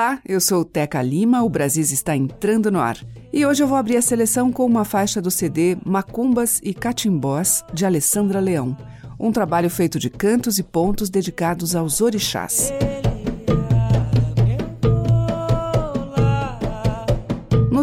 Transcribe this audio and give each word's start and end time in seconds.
Olá, 0.00 0.18
eu 0.26 0.40
sou 0.40 0.64
Teca 0.64 1.02
Lima, 1.02 1.42
o 1.42 1.48
Brasis 1.50 1.92
está 1.92 2.16
entrando 2.16 2.70
no 2.70 2.80
ar. 2.80 2.96
E 3.30 3.44
hoje 3.44 3.62
eu 3.62 3.66
vou 3.66 3.76
abrir 3.76 3.98
a 3.98 4.02
seleção 4.02 4.50
com 4.50 4.64
uma 4.64 4.82
faixa 4.82 5.20
do 5.20 5.30
CD 5.30 5.76
Macumbas 5.84 6.58
e 6.64 6.72
Catimbós, 6.72 7.62
de 7.74 7.84
Alessandra 7.84 8.40
Leão. 8.40 8.74
Um 9.18 9.30
trabalho 9.30 9.68
feito 9.68 9.98
de 9.98 10.08
cantos 10.08 10.58
e 10.58 10.62
pontos 10.62 11.10
dedicados 11.10 11.76
aos 11.76 12.00
orixás. 12.00 12.72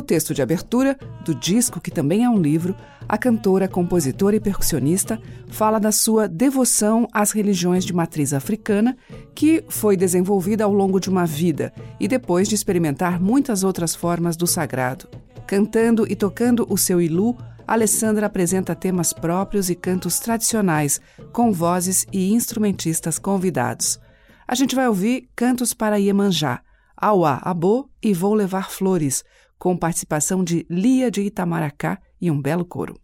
Texto 0.08 0.34
de 0.34 0.42
abertura 0.42 0.98
do 1.24 1.36
disco, 1.36 1.82
que 1.82 1.92
também 1.92 2.24
é 2.24 2.30
um 2.30 2.40
livro, 2.40 2.74
a 3.08 3.18
cantora, 3.18 3.68
compositora 3.68 4.38
e 4.38 4.40
percussionista 4.40 5.22
fala 5.50 5.80
da 5.80 5.92
sua 5.92 6.28
devoção 6.28 7.08
às 7.12 7.32
religiões 7.32 7.84
de 7.86 7.94
matriz 7.94 8.34
africana, 8.34 8.98
que 9.36 9.64
foi 9.68 9.98
desenvolvida 9.98 10.64
ao 10.64 10.74
longo 10.74 11.00
de 11.00 11.10
uma 11.10 11.26
vida 11.26 11.74
e 12.00 12.08
depois 12.08 12.48
de 12.48 12.56
experimentar 12.56 13.22
muitas 13.22 13.64
outras 13.64 13.94
formas 13.94 14.38
do 14.38 14.48
sagrado. 14.48 15.08
Cantando 15.46 16.06
e 16.10 16.16
tocando 16.16 16.66
o 16.70 16.78
seu 16.78 17.02
ilu, 17.02 17.38
Alessandra 17.68 18.28
apresenta 18.28 18.74
temas 18.74 19.12
próprios 19.12 19.70
e 19.70 19.76
cantos 19.76 20.20
tradicionais, 20.20 21.02
com 21.34 21.52
vozes 21.52 22.06
e 22.14 22.34
instrumentistas 22.34 23.20
convidados. 23.20 24.00
A 24.48 24.56
gente 24.56 24.74
vai 24.74 24.88
ouvir 24.88 25.30
Cantos 25.36 25.74
para 25.74 26.00
Iemanjá, 26.00 26.62
Auá 26.96 27.40
Abô 27.44 27.90
e 28.02 28.14
Vou 28.14 28.34
Levar 28.34 28.72
Flores, 28.72 29.24
com 29.58 29.76
participação 29.76 30.44
de 30.44 30.66
Lia 30.70 31.10
de 31.10 31.22
Itamaracá 31.22 32.00
e 32.20 32.30
um 32.30 32.42
belo 32.42 32.66
coro. 32.66 33.00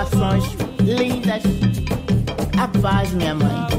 Essas 0.00 0.12
louvações 0.12 0.44
lindas. 0.80 1.42
A 2.58 2.68
paz, 2.80 3.12
minha 3.12 3.34
mãe. 3.34 3.69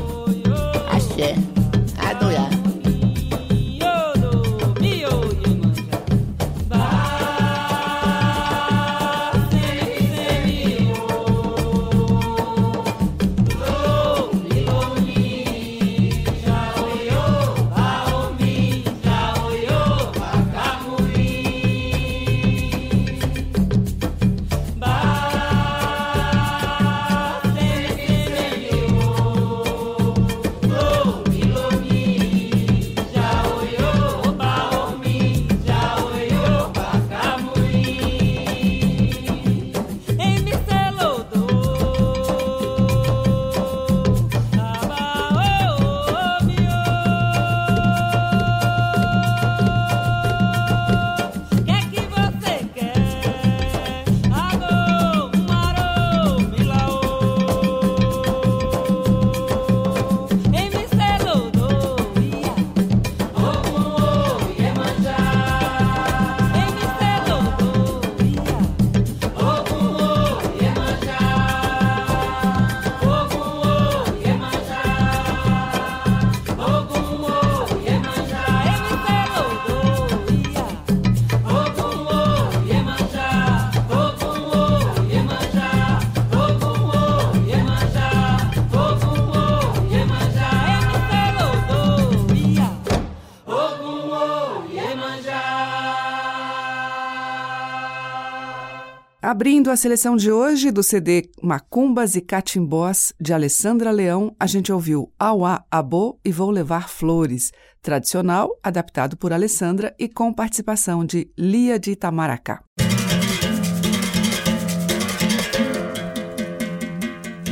Abrindo 99.42 99.72
a 99.72 99.76
seleção 99.76 100.16
de 100.16 100.32
hoje 100.32 100.70
do 100.70 100.84
CD 100.84 101.28
Macumbas 101.42 102.16
e 102.16 102.22
Catimbós, 102.22 103.12
de 103.20 103.34
Alessandra 103.34 103.90
Leão, 103.90 104.36
a 104.40 104.46
gente 104.46 104.72
ouviu 104.72 105.12
Auá 105.18 105.66
Abô 105.72 106.20
e 106.24 106.32
Vou 106.32 106.52
Levar 106.52 106.88
Flores, 106.88 107.52
tradicional, 107.82 108.56
adaptado 108.62 109.18
por 109.18 109.34
Alessandra 109.34 109.96
e 109.98 110.08
com 110.08 110.32
participação 110.32 111.04
de 111.04 111.28
Lia 111.36 111.80
de 111.80 111.90
Itamaracá. 111.90 112.62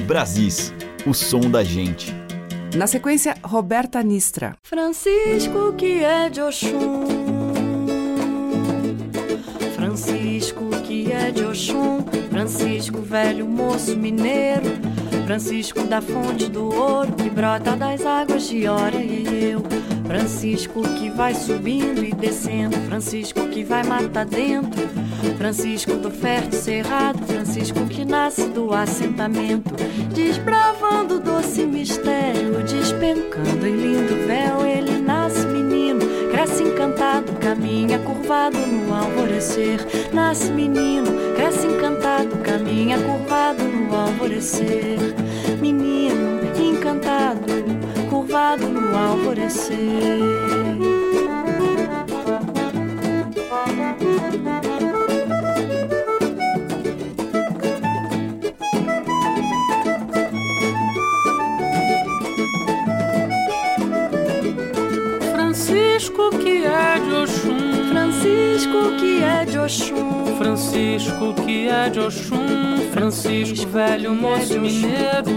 Brasis, 0.06 0.72
o 1.08 1.14
som 1.16 1.42
da 1.50 1.64
gente. 1.64 2.14
Na 2.76 2.86
sequência, 2.86 3.36
Roberta 3.44 4.04
Nistra. 4.04 4.56
Francisco 4.62 5.74
que 5.74 6.04
é 6.04 6.30
de 6.30 6.40
Oxum. 6.40 7.08
Francisco 9.76 10.69
Oxum. 11.60 12.06
Francisco, 12.30 13.02
velho 13.02 13.46
moço 13.46 13.98
mineiro. 13.98 14.80
Francisco 15.26 15.82
da 15.82 16.02
fonte 16.02 16.50
do 16.50 16.74
ouro 16.74 17.12
que 17.12 17.30
brota 17.30 17.76
das 17.76 18.06
águas 18.06 18.48
de 18.48 18.66
Hora 18.66 18.96
e 18.96 19.52
eu. 19.52 19.62
Francisco 20.08 20.82
que 20.98 21.10
vai 21.10 21.36
subindo 21.36 22.02
e 22.04 22.14
descendo. 22.14 22.78
Francisco 22.88 23.46
que 23.50 23.66
vai 23.66 23.84
matar 23.84 24.26
dentro. 24.26 24.88
Francisco 25.38 25.96
do 25.96 26.10
fértil 26.10 26.58
cerrado. 26.58 27.22
Francisco 27.28 27.86
que 27.88 28.06
nasce 28.06 28.48
do 28.48 28.74
assentamento. 28.74 29.76
Desbravando 30.16 31.20
doce 31.20 31.66
mistério. 31.66 32.64
Despencando 32.64 33.68
em 33.68 33.76
lindo 33.76 34.16
véu. 34.26 34.66
Ele 34.66 35.02
nasce 35.02 35.46
menino. 35.46 36.00
Cresce 36.32 36.64
encantado. 36.64 37.19
Caminha 37.40 38.00
curvado 38.00 38.58
no 38.58 38.96
alvorecer. 38.96 39.86
Nasce 40.14 40.52
menino. 40.52 41.12
Cresce 41.36 41.68
encantado. 41.68 42.38
Caminha 42.44 42.98
curvado 42.98 43.64
no 43.64 43.96
alvorecer. 43.98 45.00
Menino 45.60 46.40
encantado. 46.80 47.42
Curvado 48.10 48.70
no 48.70 48.98
alvorecer. 48.98 50.20
É 69.40 69.46
de 69.46 69.58
Oxum. 69.58 70.38
Francisco 70.38 71.34
que 71.46 71.68
é 71.70 71.90
de 71.90 72.00
Oxum. 72.00 72.90
Francisco, 72.92 73.68
velho 73.70 74.14
moço 74.14 74.60
mineiro. 74.60 75.30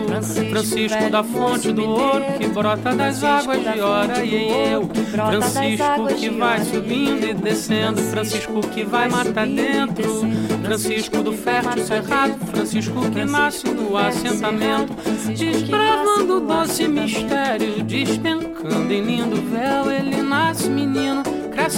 Francisco 0.50 1.10
da 1.10 1.22
fonte 1.22 1.72
do 1.72 1.84
ouro 1.88 2.24
que 2.38 2.48
brota 2.48 2.94
das 2.94 3.22
águas 3.22 3.62
de 3.62 3.80
Hora 3.80 4.24
e 4.24 4.72
eu. 4.72 4.88
Francisco 4.88 6.06
que 6.18 6.30
vai 6.30 6.64
subindo 6.64 7.26
e 7.26 7.34
descendo. 7.34 8.00
Francisco 8.02 8.60
que 8.68 8.84
vai 8.84 9.08
matar 9.08 9.46
dentro. 9.46 10.22
Francisco 10.62 11.22
do 11.22 11.32
fértil 11.32 11.84
cerrado. 11.84 12.34
Francisco 12.46 13.10
que 13.10 13.24
nasce 13.24 13.68
no 13.68 13.96
assentamento. 13.96 14.94
Desbravando 15.36 16.40
doce 16.40 16.88
mistério. 16.88 17.84
Despencando 17.84 18.92
em 18.92 19.02
lindo 19.02 19.36
véu. 19.50 19.81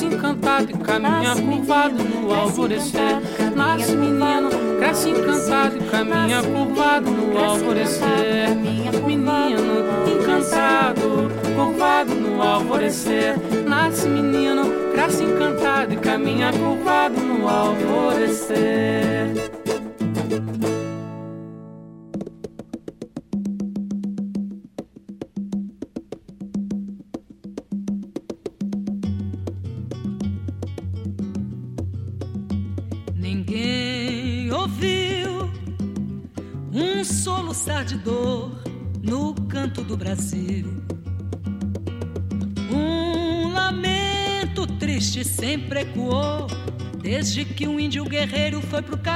Encantado 0.05 0.71
e 0.71 0.75
caminha 0.75 1.35
curvado 1.35 2.03
no 2.03 2.35
alvorecer. 2.35 3.21
Nasce 3.55 3.95
menino, 3.97 4.51
cresce 4.79 5.11
encantado 5.11 5.77
e 5.77 5.81
caminha 5.81 6.43
curvado 6.43 7.11
no 7.11 7.39
alvorecer. 7.39 8.51
Menino 9.07 9.85
encantado, 10.07 11.31
curvado 11.57 12.15
no 12.15 12.43
alvorecer. 12.43 13.35
Nasce 13.67 14.09
menino, 14.09 14.65
cresce 14.93 15.25
encantado 15.25 15.93
e 15.93 15.97
caminha 15.97 16.53
curvado 16.53 17.21
no 17.21 17.49
alvorecer. 17.49 19.35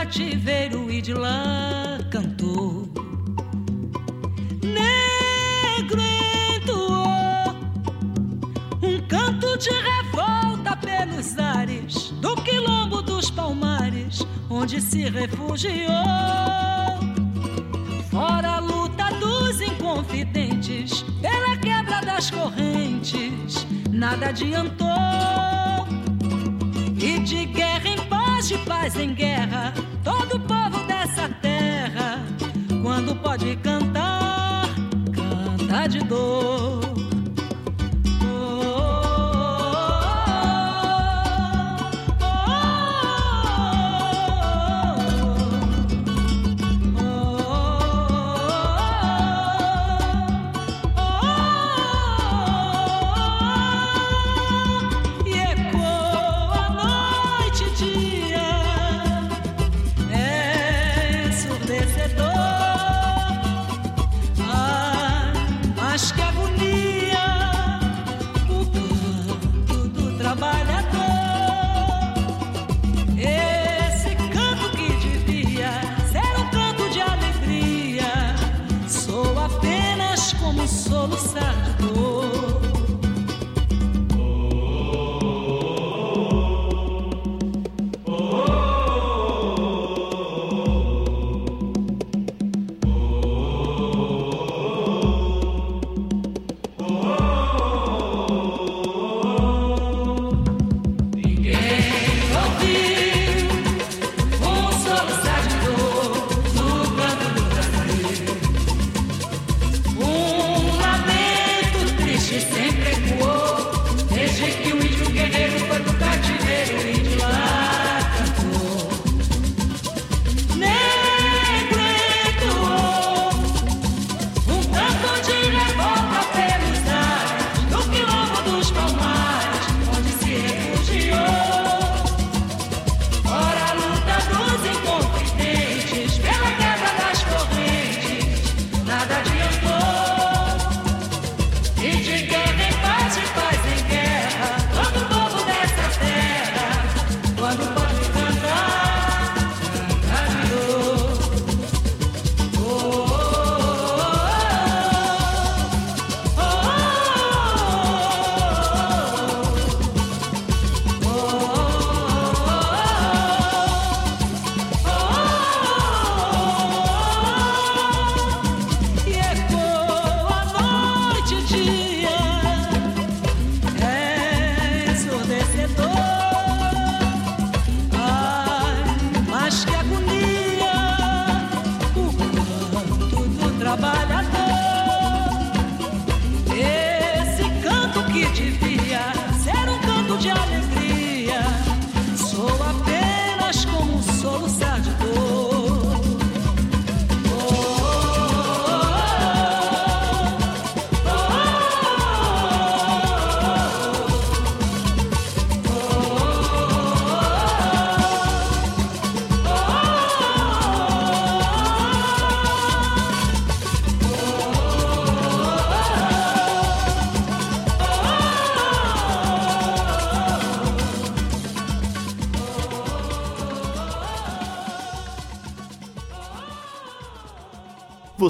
cativeiro 0.09 0.91
e 0.91 1.03
de 1.03 1.13
lá 1.13 1.99
cantou. 2.11 2.89
Negro 4.63 6.01
entoou 6.57 7.55
um 8.83 9.07
canto 9.07 9.59
de 9.59 9.69
revolta 9.71 10.75
pelos 10.77 11.39
ares 11.39 12.11
do 12.23 12.35
quilombo 12.37 13.03
dos 13.03 13.31
palmares, 13.31 14.27
onde 14.49 14.81
se 14.81 15.11
refugiou. 15.11 15.93
Fora 18.11 18.53
a 18.53 18.61
luta 18.61 19.11
dos 19.21 19.61
inconfidentes, 19.61 21.05
pela 21.21 21.55
quebra 21.59 22.01
das 22.01 22.31
correntes, 22.31 23.67
nada 23.91 24.31
adiantou. 24.31 24.89
E 26.97 27.19
de 27.21 27.45
guerra 27.45 27.89
em 27.89 27.99
paz, 28.07 28.49
de 28.49 28.57
paz 28.59 28.97
em 28.97 29.15
guerra, 29.15 29.75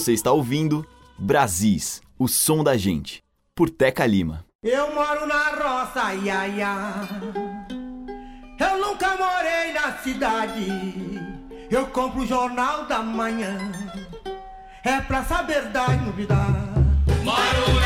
Você 0.08 0.14
está 0.14 0.32
ouvindo 0.32 0.86
Brasis, 1.18 2.00
o 2.18 2.26
som 2.26 2.64
da 2.64 2.78
gente, 2.78 3.22
por 3.54 3.68
Teca 3.68 4.06
Lima. 4.06 4.42
Eu 4.62 4.94
moro 4.94 5.26
na 5.26 5.50
roça, 5.50 6.14
ia, 6.14 6.48
ia. 6.48 6.94
Eu 8.58 8.78
nunca 8.78 9.18
morei 9.18 9.74
na 9.74 9.98
cidade. 9.98 10.66
Eu 11.70 11.88
compro 11.88 12.22
o 12.22 12.26
jornal 12.26 12.86
da 12.86 13.02
manhã. 13.02 13.70
É 14.82 14.98
pra 15.02 15.22
saber 15.24 15.68
da 15.72 15.88
novidades. 15.88 16.56
Moro 17.22 17.77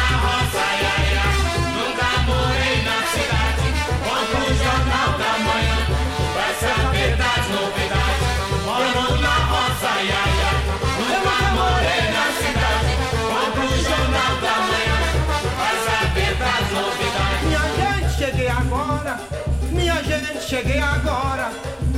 gente, 20.19 20.45
cheguei 20.45 20.79
agora. 20.79 21.51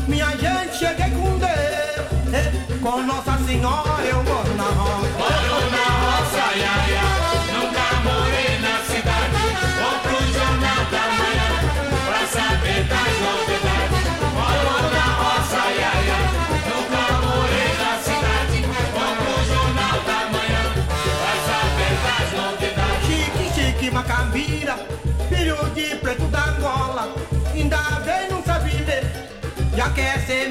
Minha 0.07 0.31
gente, 0.37 0.77
cheguei 0.77 1.11
com 1.11 1.39
Deus. 1.39 2.35
É, 2.35 2.53
com 2.81 3.03
Nossa 3.03 3.39
Senhora 3.45 4.03
eu 4.05 4.23
moro 4.23 4.55
na 4.55 4.65
roda. 4.65 5.24
broadcasting 29.95 30.51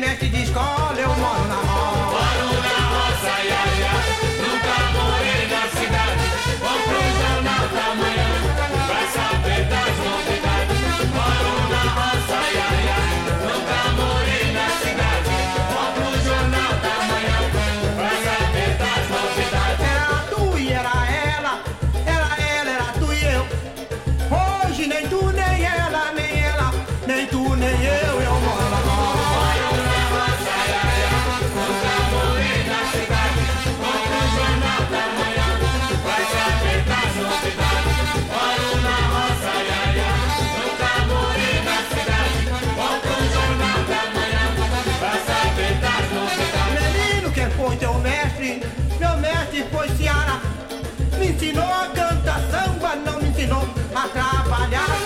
ensinou 51.44 51.66
a 51.66 51.88
cantar 51.88 52.40
samba, 52.50 52.96
não 52.96 53.20
me 53.20 53.28
ensinou 53.28 53.68
a 53.94 54.08
trabalhar, 54.08 55.03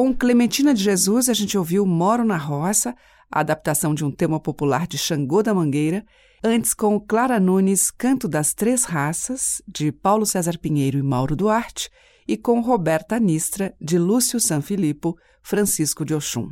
Com 0.00 0.14
Clementina 0.14 0.72
de 0.72 0.82
Jesus, 0.82 1.28
a 1.28 1.34
gente 1.34 1.58
ouviu 1.58 1.84
Moro 1.84 2.24
na 2.24 2.38
Roça, 2.38 2.96
a 3.30 3.40
adaptação 3.40 3.94
de 3.94 4.02
um 4.02 4.10
tema 4.10 4.40
popular 4.40 4.86
de 4.86 4.96
Xangô 4.96 5.42
da 5.42 5.52
Mangueira. 5.52 6.06
Antes, 6.42 6.72
com 6.72 6.98
Clara 6.98 7.38
Nunes, 7.38 7.90
Canto 7.90 8.26
das 8.26 8.54
Três 8.54 8.84
Raças, 8.84 9.60
de 9.68 9.92
Paulo 9.92 10.24
César 10.24 10.56
Pinheiro 10.56 10.96
e 10.96 11.02
Mauro 11.02 11.36
Duarte. 11.36 11.90
E 12.26 12.34
com 12.34 12.62
Roberta 12.62 13.20
Nistra, 13.20 13.74
de 13.78 13.98
Lúcio 13.98 14.40
Sanfilippo, 14.40 15.18
Francisco 15.42 16.02
de 16.02 16.14
Oxum. 16.14 16.48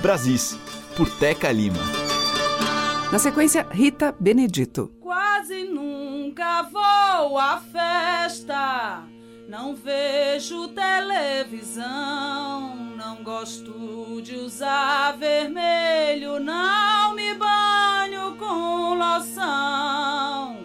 Brasis, 0.00 0.56
por 0.96 1.10
Teca 1.18 1.50
Lima. 1.50 1.82
Na 3.10 3.18
sequência, 3.18 3.66
Rita 3.72 4.14
Benedito. 4.20 4.92
Quase 5.00 5.64
nunca 5.64 6.62
vou 6.62 7.36
à 7.36 7.60
festa, 7.60 9.02
não 9.50 9.74
vejo 9.74 10.68
televisão, 10.68 11.76
não 12.96 13.24
gosto 13.24 14.22
de 14.22 14.36
usar 14.36 15.16
vermelho, 15.16 16.38
não 16.38 17.16
me 17.16 17.34
banho 17.34 18.36
com 18.36 18.94
loção. 18.94 20.56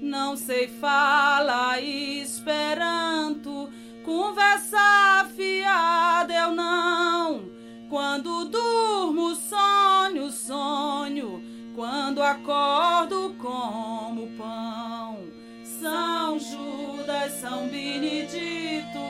Não 0.00 0.36
sei 0.36 0.68
falar 0.68 1.82
esperanto, 1.82 3.68
conversa 4.04 5.26
fiada 5.34 6.32
eu 6.32 6.52
não. 6.52 7.50
Quando 7.90 8.44
durmo, 8.44 9.34
sonho, 9.34 10.30
sonho. 10.30 11.42
Quando 11.74 12.22
acordo, 12.22 13.34
como 13.40 14.28
pão. 14.36 15.31
São 15.82 16.38
Judas, 16.38 17.32
São 17.40 17.66
Benedito, 17.66 19.00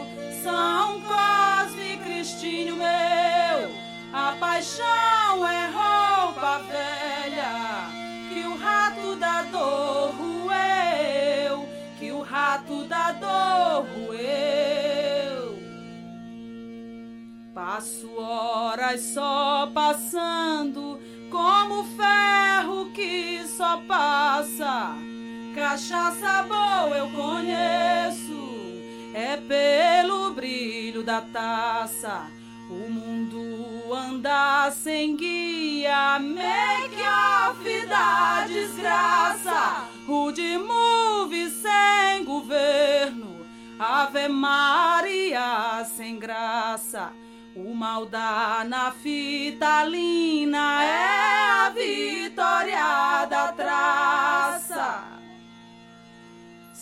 São 0.43 1.03
Cosme, 1.03 1.99
Cristinho 2.03 2.77
meu. 2.77 3.71
A 4.11 4.35
paixão 4.41 5.47
é 5.47 5.67
roupa 5.67 6.63
velha, 6.71 7.91
que 8.31 8.47
o 8.47 8.57
rato 8.57 9.17
da 9.17 9.43
dor 9.43 10.15
roeu, 10.17 11.69
que 11.99 12.11
o 12.11 12.23
rato 12.23 12.85
da 12.85 13.13
dor 13.13 13.87
roeu. 13.95 15.59
Passo 17.55 18.19
horas 18.19 19.03
só 19.13 19.71
passando, 19.75 20.99
como 21.31 21.85
ferro 21.85 22.91
que 22.95 23.47
só 23.47 23.77
passa. 23.87 24.97
Cachaça 25.55 26.43
boa 26.45 26.97
eu 26.97 27.11
conheço, 27.11 28.33
é 29.13 29.37
pelo 29.37 30.33
brilho 30.33 31.03
da 31.03 31.21
taça. 31.21 32.27
O 32.71 32.91
mundo 32.91 33.93
anda 33.93 34.71
sem 34.71 35.15
guia, 35.15 36.19
make 36.19 36.97
off 37.03 37.87
da 37.87 38.47
desgraça. 38.47 39.89
Rude 40.07 40.57
move 40.57 41.51
sem 41.51 42.25
governo, 42.25 43.47
Ave 43.79 44.29
Maria 44.29 45.85
sem 45.85 46.19
graça. 46.19 47.13
O 47.55 47.75
mal 47.75 48.07
da 48.07 48.65
naftalina 48.67 49.23
é 50.83 51.67
a 51.67 51.69
vitória 51.69 53.27
da 53.27 53.53
traça. 53.53 55.12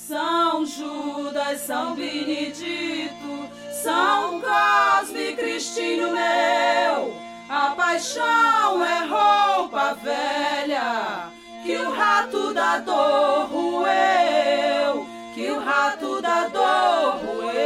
São 0.09 0.65
Judas, 0.65 1.61
São 1.61 1.95
Benedito, 1.95 3.49
São 3.83 4.41
Cosme, 4.41 5.37
Cristinho 5.37 6.11
meu. 6.11 7.15
A 7.49 7.75
paixão 7.77 8.85
é 8.85 9.07
roupa 9.07 9.95
velha, 10.03 11.31
que 11.65 11.77
o 11.77 11.91
rato 11.93 12.53
da 12.55 12.79
dor 12.79 13.47
roeu, 13.51 15.07
que 15.35 15.51
o 15.51 15.61
rato 15.61 16.21
da 16.23 16.49
dor 16.49 17.21
roeu. 17.25 17.61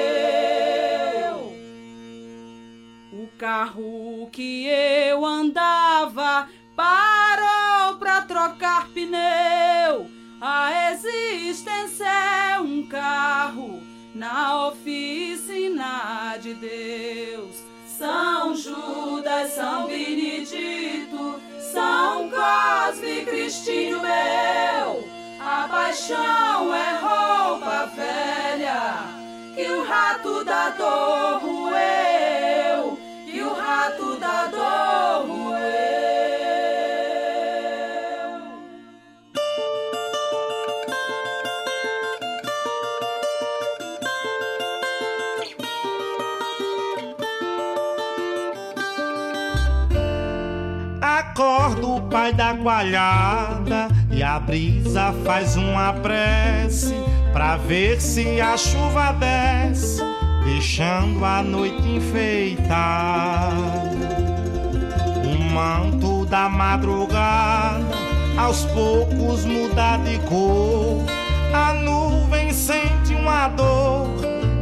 O 3.13 3.29
carro 3.39 4.29
que 4.33 4.67
eu 4.67 5.25
andava 5.25 6.49
parou 6.77 7.97
pra 7.99 8.23
trocar 8.23 8.89
pneu. 8.89 9.64
Existência 11.07 12.07
é 12.07 12.61
um 12.61 12.87
carro 12.87 13.83
na 14.15 14.69
oficina 14.69 16.37
de 16.41 16.55
Deus. 16.55 17.63
São 17.87 18.57
Judas, 18.57 19.51
São 19.53 19.87
Benedito, 19.87 21.41
São 21.61 22.31
Cosme, 22.31 23.25
Cristinho 23.27 24.01
meu. 24.01 25.05
A 25.41 25.69
paixão 25.69 26.75
é 26.75 26.97
roupa 26.97 27.87
velha, 27.95 29.05
que 29.55 29.71
o 29.71 29.85
rato 29.85 30.43
da 30.43 30.71
dor 30.71 31.39
roeu, 31.41 32.99
que 33.27 33.43
o 33.43 33.53
rato 33.53 34.17
da 34.17 34.24
pai 52.15 52.33
da 52.33 52.55
coalhada. 52.55 53.89
E 54.13 54.23
a 54.23 54.39
brisa 54.39 55.13
faz 55.25 55.57
uma 55.57 55.93
prece 55.95 56.95
pra 57.33 57.57
ver 57.57 58.01
se 58.01 58.41
a 58.41 58.57
chuva 58.57 59.13
desce, 59.15 60.01
deixando 60.45 61.25
a 61.25 61.43
noite 61.43 61.89
enfeitada. 61.89 63.57
O 65.25 65.43
manto 65.53 66.25
da 66.27 66.49
madrugada 66.49 67.85
aos 68.39 68.65
poucos 68.67 69.45
muda 69.45 69.97
de 69.99 70.19
cor, 70.29 71.05
a 71.53 71.73
nuvem 71.73 72.53
sente 72.53 73.13
uma 73.15 73.49
dor 73.49 74.09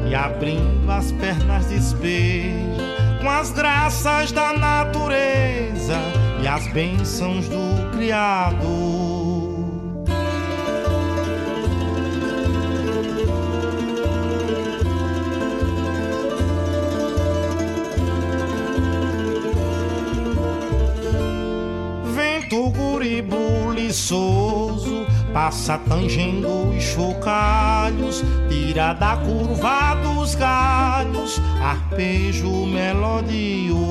e 0.09 0.15
abrindo 0.15 0.91
as 0.91 1.12
pernas 1.12 1.67
despeja 1.67 3.02
com 3.22 3.30
as 3.30 3.50
graças 3.52 4.32
da 4.32 4.52
natureza 4.52 5.94
e 6.42 6.48
as 6.48 6.66
bênçãos 6.72 7.48
do 7.48 7.90
Criador. 7.92 9.52
Vento 22.12 22.70
guribuliçoso 22.70 25.06
passa 25.33 25.79
tangendo 25.79 26.68
os 26.68 26.83
chocalhos, 26.83 28.23
tira 28.49 28.92
da 28.92 29.16
curva 29.16 29.95
dos 30.03 30.35
galhos, 30.35 31.40
arpejo 31.61 32.66
melodioso. 32.66 33.83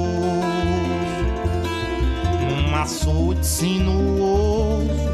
Um 2.50 2.76
açude 2.76 3.46
sinuoso, 3.46 5.12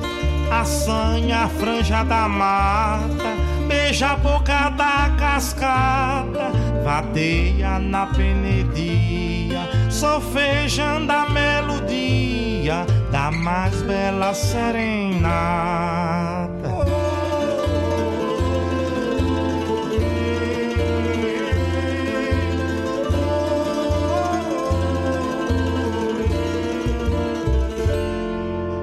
assanha 0.52 1.44
a 1.44 1.50
franja 1.50 2.04
da 2.04 2.28
mata, 2.28 3.36
beija 3.68 4.12
a 4.12 4.16
boca 4.18 4.70
da 4.70 5.10
cascata, 5.18 6.52
vadeia 6.84 7.80
na 7.80 8.06
penedia, 8.08 9.68
sofejando 9.90 11.12
a 11.12 11.30
melodia 11.30 12.86
da 13.12 13.32
mais 13.32 13.82
bela 13.84 14.34
serenata. 14.34 15.68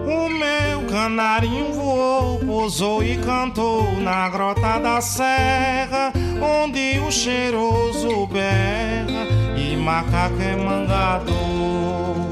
O 0.06 0.28
meu 0.28 0.82
canarinho 0.90 1.72
voou, 1.72 2.38
pousou 2.38 3.02
e 3.02 3.16
cantou 3.18 3.92
na 4.00 4.28
grota 4.28 4.78
da 4.78 5.00
serra, 5.00 6.12
onde 6.40 6.98
o 7.00 7.10
cheiroso 7.10 8.26
berra 8.26 9.26
e 9.56 9.76
macaco 9.76 10.40
é 10.40 10.56
mangador. 10.56 12.23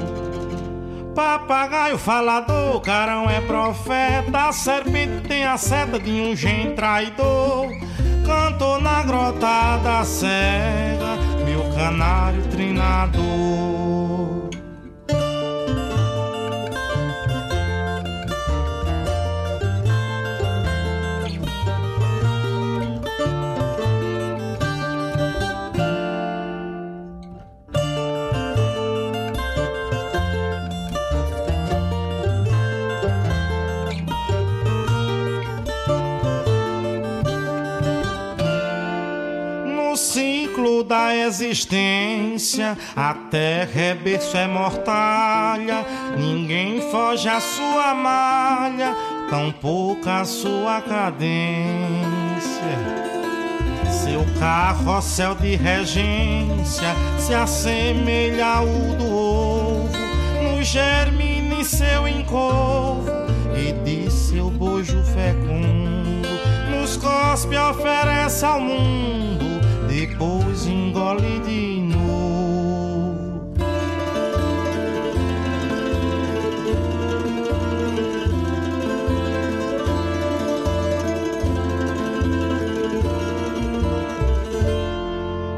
Papagaio 1.14 1.98
falador, 1.98 2.81
carão 2.81 3.29
é 3.29 3.40
profeta, 3.42 4.51
serpente 4.51 5.29
tem 5.29 5.44
a 5.44 5.59
seta 5.59 5.98
de 5.98 6.11
um 6.11 6.35
gen 6.35 6.75
traidor. 6.75 7.68
Cantou 8.25 8.81
na 8.81 9.03
grota 9.03 9.77
da 9.85 10.05
serra, 10.05 11.18
meu 11.44 11.62
canário 11.75 12.42
trinador. 12.44 14.01
Existência, 41.22 42.76
a 42.94 43.14
terra 43.14 43.80
é 43.80 43.94
berço, 43.94 44.37
é 44.37 44.46
mortalha. 44.46 45.85
Ninguém 46.16 46.80
foge 46.90 47.28
à 47.28 47.40
sua 47.40 47.94
malha, 47.94 48.94
tampouco 49.30 50.08
à 50.08 50.24
sua 50.24 50.80
cadência. 50.80 51.62
Seu 53.90 54.24
carrossel 54.38 55.35
de 55.37 55.54
regência 55.56 56.94
se 57.18 57.32
assemelha 57.35 58.46
ao 58.46 58.66
do 58.66 59.06
ovo, 59.06 59.88
no 60.42 60.62
germine 60.62 61.64
seu 61.64 62.08
encovo 62.08 63.06
e 63.56 63.72
de 63.72 64.11
seu 64.11 64.50
bojo 64.50 65.02
fecundo, 65.04 66.28
nos 66.70 66.96
cospe 66.96 67.56
oferece 67.56 68.44
ao 68.44 68.61
mundo, 68.61 69.41
depois 69.92 70.66
engole 70.66 71.38
de 71.40 71.83
novo. 71.83 73.52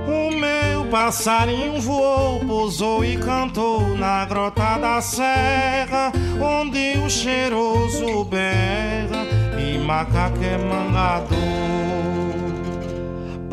O 0.09 0.31
meu 0.33 0.87
passarinho 0.91 1.81
voou, 1.81 2.41
pousou 2.41 3.05
e 3.05 3.17
cantou 3.17 3.97
na 3.97 4.25
grota 4.25 4.79
da 4.79 5.01
serra, 5.01 6.11
onde 6.41 6.99
o 6.99 7.09
cheiroso 7.09 8.25
berra 8.25 9.29
e 9.61 9.79
macaco 9.79 10.43
é 10.43 10.59
mangador. 10.59 11.65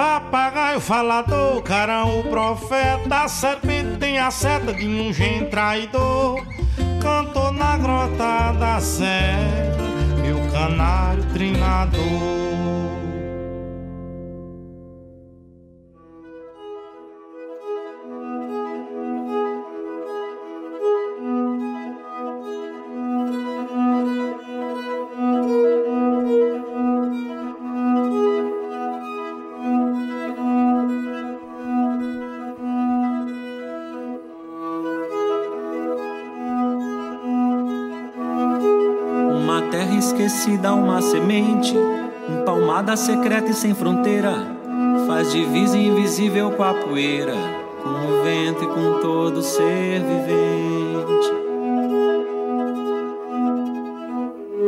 Papagaio 0.02 0.80
falador, 0.80 1.62
carão 1.62 2.22
o 2.22 2.24
profeta, 2.24 3.18
a 3.24 3.28
serpente 3.28 4.00
tem 4.00 4.18
a 4.18 4.32
seta 4.32 4.74
de 4.74 4.88
um 4.88 5.14
gen 5.14 5.46
traidor. 5.46 6.44
Cantou 7.00 7.52
na 7.52 7.78
grota 7.78 8.52
da 8.60 8.82
serra, 8.82 9.78
meu 10.24 10.40
canário 10.52 11.24
trinador. 11.32 12.51
Esquecida, 40.12 40.74
uma 40.74 41.02
semente, 41.02 41.76
empalmada 42.30 42.96
secreta 42.98 43.50
e 43.50 43.54
sem 43.54 43.74
fronteira, 43.74 44.34
faz 45.08 45.32
divisa 45.32 45.78
invisível 45.78 46.52
com 46.52 46.64
a 46.64 46.74
poeira, 46.74 47.34
com 47.82 47.90
o 47.90 48.24
vento 48.24 48.64
e 48.64 48.68
com 48.68 49.00
todo 49.00 49.42
ser 49.42 50.02
vivente. 50.02 51.32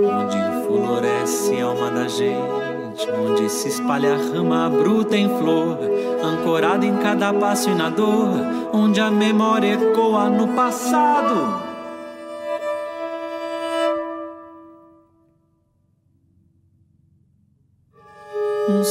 Onde 0.05 0.65
floresce 0.65 1.59
a 1.59 1.65
alma 1.65 1.91
da 1.91 2.07
gente, 2.07 3.09
onde 3.11 3.49
se 3.49 3.67
espalha 3.67 4.13
a 4.13 4.17
rama 4.17 4.69
bruta 4.69 5.17
em 5.17 5.27
flor, 5.37 5.77
ancorada 6.23 6.85
em 6.85 6.97
cada 6.97 7.33
passo 7.33 7.69
e 7.69 7.75
na 7.75 7.89
dor, 7.89 8.29
onde 8.71 9.01
a 9.01 9.11
memória 9.11 9.73
ecoa 9.73 10.29
no 10.29 10.47
passado. 10.49 11.62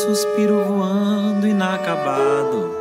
Suspiro 0.03 0.65
voando 0.65 1.47
inacabado 1.47 2.75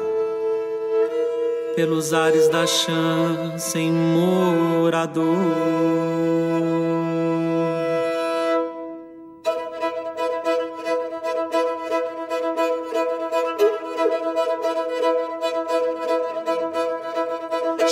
pelos 1.75 2.13
ares 2.13 2.47
da 2.49 2.65
chã 2.65 3.57
sem 3.59 3.91
morador. 3.91 5.25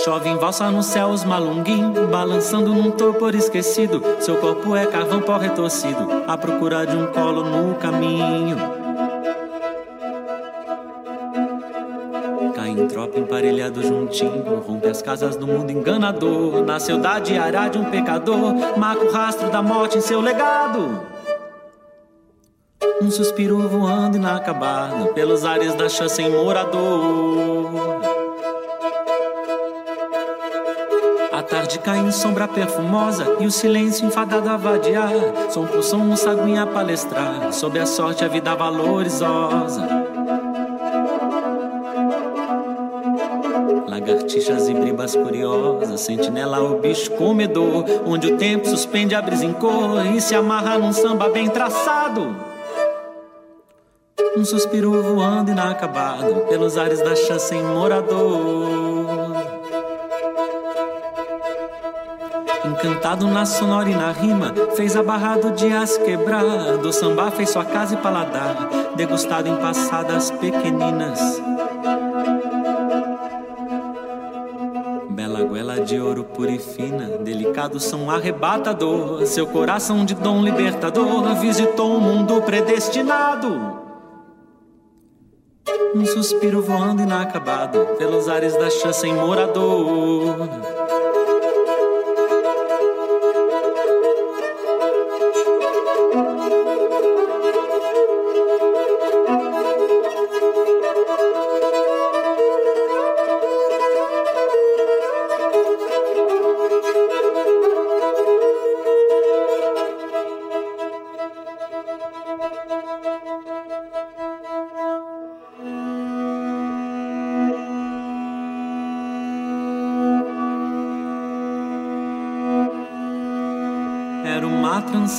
Chove 0.04 0.30
em 0.30 0.38
valsa 0.38 0.72
no 0.72 0.82
céu 0.82 1.10
os 1.10 1.24
malunguim, 1.24 1.94
balançando 2.10 2.74
num 2.74 2.90
torpor 2.90 3.36
esquecido. 3.36 4.02
Seu 4.20 4.38
corpo 4.38 4.76
é 4.76 4.88
carvão 4.88 5.22
pó 5.22 5.38
retorcido, 5.38 6.24
à 6.28 6.36
procura 6.36 6.88
de 6.88 6.98
um 6.98 7.08
colo 7.08 7.44
no 7.44 7.76
caminho. 7.76 8.79
Tropa 13.10 13.20
emparelhado 13.20 13.82
juntinho, 13.82 14.64
rompe 14.66 14.88
as 14.88 15.02
casas 15.02 15.36
do 15.36 15.48
mundo 15.48 15.72
enganador. 15.72 16.64
Nasceu 16.64 17.00
da 17.00 17.18
diária 17.18 17.68
de 17.68 17.78
um 17.78 17.86
pecador, 17.86 18.54
marca 18.78 19.04
o 19.04 19.12
rastro 19.12 19.50
da 19.50 19.62
morte 19.62 19.98
em 19.98 20.02
seu 20.02 20.22
legado. 20.22 21.02
Um 23.02 23.10
suspiro 23.10 23.68
voando 23.68 24.18
inacabado 24.18 25.14
pelos 25.14 25.44
ares 25.44 25.74
da 25.74 25.90
chã 25.90 26.08
sem 26.08 26.30
morador. 26.30 28.02
A 31.32 31.42
tarde 31.42 31.80
cai 31.80 31.98
em 32.00 32.12
sombra 32.12 32.48
perfumosa 32.48 33.38
e 33.40 33.48
o 33.48 33.52
silêncio 33.52 34.06
enfadado 34.06 34.50
a 34.50 34.58
vadiar. 34.58 35.14
Som 35.50 35.66
por 35.66 35.82
som, 35.82 36.02
um 36.02 36.16
saguinha 36.16 36.68
palestrar 36.68 37.52
sobre 37.54 37.80
a 37.80 37.86
sorte, 37.86 38.24
a 38.24 38.28
vida 38.28 38.54
valorizosa. 38.56 40.09
Lagartixas 44.10 44.68
e 44.68 44.74
bribas 44.74 45.16
curiosas, 45.16 46.02
sentinela 46.02 46.60
o 46.60 46.80
bicho 46.80 47.12
comedor, 47.12 47.86
onde 48.08 48.34
o 48.34 48.38
tempo 48.38 48.68
suspende 48.68 49.14
a 49.14 49.22
brisa 49.22 49.46
em 49.46 49.54
cor 49.54 50.04
e 50.04 50.20
se 50.20 50.34
amarra 50.34 50.80
num 50.80 50.92
samba 50.92 51.30
bem 51.30 51.48
traçado. 51.48 52.36
Um 54.36 54.44
suspiro 54.44 55.00
voando 55.04 55.52
inacabado 55.52 56.48
pelos 56.50 56.76
ares 56.76 57.02
da 57.02 57.16
chã 57.16 57.38
sem 57.38 57.62
morador. 57.62 59.30
Encantado 62.66 63.28
na 63.28 63.46
sonora 63.46 63.90
e 63.90 63.96
na 63.96 64.12
rima, 64.12 64.56
fez 64.76 64.96
a 64.96 65.04
barra 65.04 65.38
do 65.38 65.52
dia 65.52 65.86
se 65.86 66.00
quebrar. 66.00 66.78
Do 66.78 66.92
samba 66.92 67.30
fez 67.30 67.52
sua 67.52 67.64
casa 67.64 67.94
e 67.94 67.98
paladar, 67.98 68.70
degustado 68.96 69.48
em 69.48 69.56
passadas 69.58 70.32
pequeninas. 70.32 71.20
Bela 75.60 75.76
goela 75.76 75.86
de 75.86 76.00
ouro 76.00 76.24
pura 76.24 76.52
e 76.52 76.58
fina, 76.58 77.18
delicado 77.18 77.82
som 77.82 78.10
arrebatador. 78.10 79.26
Seu 79.26 79.46
coração 79.46 80.06
de 80.06 80.16
dom 80.16 80.42
libertador 80.42 81.36
visitou 81.36 81.98
um 81.98 82.00
mundo 82.00 82.42
predestinado. 82.44 83.78
Um 85.94 86.06
suspiro 86.06 86.62
voando 86.62 87.02
inacabado 87.02 87.86
pelos 87.98 88.30
ares 88.30 88.54
da 88.54 88.70
chance 88.70 89.02
sem 89.02 89.14
morador. 89.14 90.79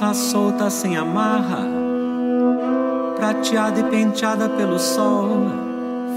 Trança 0.01 0.15
solta 0.15 0.71
sem 0.71 0.97
amarra, 0.97 1.63
prateada 3.17 3.81
e 3.81 3.85
penteada 3.85 4.49
pelo 4.49 4.79
sol. 4.79 5.29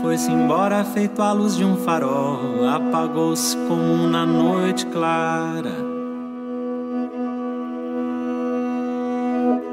Foi-se 0.02 0.32
embora 0.32 0.86
feito 0.86 1.22
a 1.22 1.34
luz 1.34 1.58
de 1.58 1.65
um 1.65 1.76
farol, 1.76 2.65
apagou-se 2.69 3.58
como 3.67 4.08
na 4.08 4.26
noite 4.26 4.86
clara. 4.86 5.76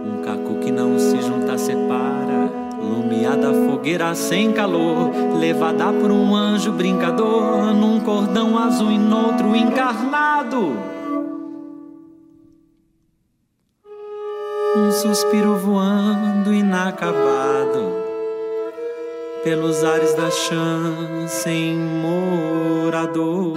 Um 0.05 0.23
caco 0.25 0.59
que 0.61 0.73
não 0.73 0.99
se 0.99 1.23
junta 1.23 1.57
separa, 1.57 2.51
lumiada 2.83 3.53
fogueira 3.53 4.13
sem 4.17 4.53
calor, 4.53 5.11
levada 5.39 5.93
por 5.93 6.11
um 6.11 6.35
anjo 6.35 6.73
brincador, 6.73 7.73
num 7.75 8.01
cordão 8.01 8.59
azul 8.59 8.91
e 8.91 8.99
noutro 8.99 9.55
encarnado. 9.55 11.00
Um 14.91 14.93
suspiro 14.93 15.57
voando 15.57 16.53
inacabado 16.53 17.93
pelos 19.45 19.85
ares 19.85 20.15
da 20.15 20.29
chã 20.33 21.29
sem 21.29 21.77
morador. 21.77 23.57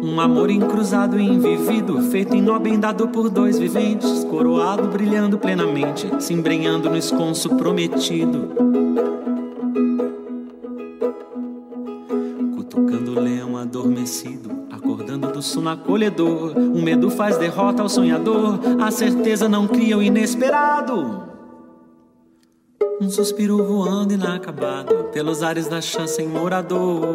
Um 0.00 0.20
amor 0.20 0.48
encruzado 0.48 1.18
e 1.18 1.24
invivido, 1.24 2.00
feito 2.02 2.36
em 2.36 2.40
nó 2.40 2.56
bendado 2.60 3.08
por 3.08 3.28
dois 3.28 3.58
viventes, 3.58 4.22
coroado 4.24 4.86
brilhando 4.86 5.38
plenamente, 5.38 6.08
se 6.20 6.32
embrenhando 6.32 6.88
no 6.88 6.96
esconso 6.96 7.56
prometido. 7.56 8.81
Do 15.42 15.46
sono 15.46 15.70
acolhedor. 15.70 16.56
Um 16.56 16.80
medo 16.80 17.10
faz 17.10 17.36
derrota 17.36 17.82
ao 17.82 17.88
sonhador, 17.88 18.60
a 18.80 18.90
certeza 18.92 19.48
não 19.48 19.66
cria 19.66 19.98
o 19.98 20.02
inesperado. 20.02 21.24
Um 23.00 23.10
suspiro 23.10 23.62
voando 23.64 24.14
inacabado, 24.14 25.08
pelos 25.12 25.42
ares 25.42 25.66
da 25.66 25.80
chance 25.80 26.14
sem 26.14 26.28
morador. 26.28 27.08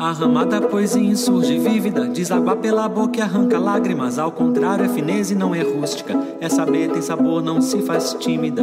A 0.00 0.12
ramada 0.12 0.60
poesia 0.60 1.00
insurge 1.00 1.56
vívida, 1.58 2.06
deságua 2.06 2.56
pela 2.56 2.88
boca 2.88 3.20
e 3.20 3.22
arranca 3.22 3.58
lágrimas. 3.58 4.18
Ao 4.18 4.32
contrário, 4.32 4.84
é 4.86 4.88
fineza 4.88 5.32
e 5.32 5.36
não 5.36 5.54
é 5.54 5.62
rústica. 5.62 6.12
É 6.40 6.48
saber, 6.48 6.90
tem 6.90 7.00
sabor, 7.00 7.40
não 7.40 7.62
se 7.62 7.80
faz 7.82 8.14
tímida. 8.14 8.62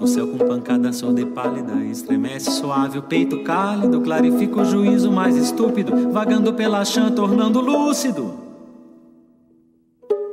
Rasga 0.00 0.04
o 0.04 0.06
céu 0.06 0.26
com 0.26 0.38
pancada 0.38 0.92
surda 0.92 1.20
e 1.20 1.26
pálida. 1.26 1.74
Estremece 1.84 2.50
suave 2.50 2.98
o 2.98 3.02
peito 3.02 3.42
cálido. 3.44 4.00
Clarifica 4.00 4.60
o 4.60 4.64
juízo 4.64 5.12
mais 5.12 5.36
estúpido. 5.36 6.10
Vagando 6.10 6.54
pela 6.54 6.84
chã, 6.84 7.12
tornando 7.12 7.60
lúcido. 7.60 8.34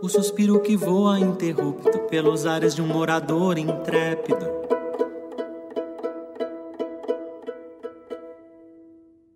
O 0.01 0.08
suspiro 0.08 0.62
que 0.62 0.77
voa 0.77 1.19
interrupto 1.19 1.99
pelos 2.10 2.45
ares 2.45 2.73
de 2.73 2.82
um 2.82 2.88
morador 2.88 3.58
intrépido. 3.58 4.45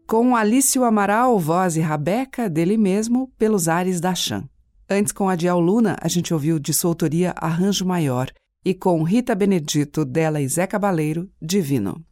Com 0.07 0.35
Alício 0.35 0.83
Amaral, 0.83 1.39
voz 1.39 1.77
e 1.77 1.79
Rabeca, 1.79 2.49
dele 2.49 2.77
mesmo, 2.77 3.31
pelos 3.37 3.67
ares 3.67 3.99
da 3.99 4.13
Chan. 4.13 4.43
Antes, 4.89 5.13
com 5.13 5.29
Adiel 5.29 5.59
Luna, 5.59 5.95
a 6.01 6.07
gente 6.09 6.33
ouviu 6.33 6.59
de 6.59 6.73
sua 6.73 6.91
autoria 6.91 7.33
Arranjo 7.37 7.85
Maior. 7.85 8.29
E 8.63 8.75
com 8.75 9.01
Rita 9.01 9.33
Benedito, 9.33 10.05
dela 10.05 10.39
e 10.39 10.47
Zé 10.47 10.67
Cabaleiro, 10.67 11.27
Divino. 11.41 12.05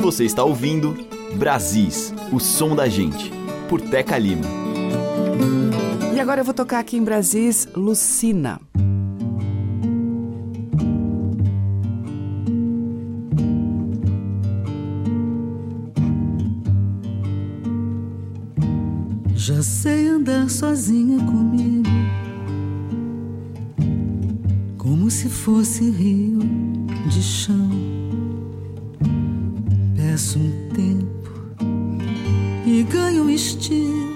Você 0.00 0.24
está 0.24 0.42
ouvindo 0.42 0.96
Brasis, 1.34 2.14
o 2.32 2.40
som 2.40 2.74
da 2.74 2.88
gente, 2.88 3.30
por 3.68 3.78
Teca 3.78 4.16
Lima. 4.16 4.46
E 6.14 6.18
agora 6.18 6.40
eu 6.40 6.46
vou 6.46 6.54
tocar 6.54 6.78
aqui 6.78 6.96
em 6.96 7.04
Brasis 7.04 7.68
Lucina. 7.76 8.58
Já 19.34 19.62
sei 19.62 20.08
andar 20.08 20.48
sozinha 20.48 21.18
comigo, 21.18 21.75
se 25.26 25.28
fosse 25.28 25.90
rio 25.90 26.38
de 27.08 27.20
chão. 27.20 27.70
Peço 29.96 30.38
um 30.38 30.52
tempo 30.72 31.30
e 32.64 32.84
ganho 32.84 33.28
estilo. 33.28 34.14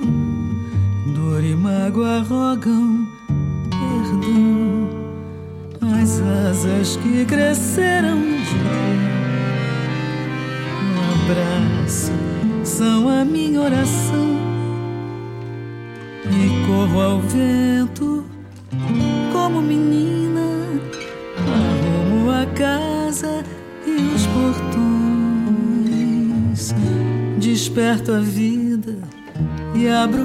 Dor 1.15 1.43
e 1.43 1.57
mágoa 1.57 2.23
rogam 2.23 3.09
perdão. 3.71 4.89
As 6.01 6.21
asas 6.21 6.97
que 6.97 7.25
cresceram 7.25 8.21
dia. 8.21 9.11
Um 10.85 10.95
abraço 11.25 12.13
são 12.63 13.09
a 13.09 13.25
minha 13.25 13.61
oração 13.61 14.39
e 16.31 16.67
corro 16.67 17.01
ao 17.01 17.21
vento 17.21 17.60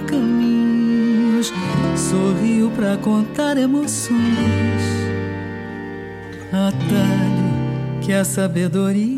caminhos, 0.06 1.52
sorrio 1.96 2.72
para 2.72 2.98
contar 2.98 3.58
emoções, 3.58 4.82
atalho 6.52 8.00
que 8.02 8.14
a 8.14 8.24
sabedoria 8.24 9.15